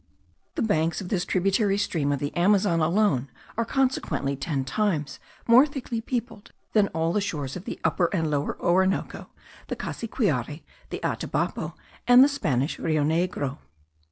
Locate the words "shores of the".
7.21-7.79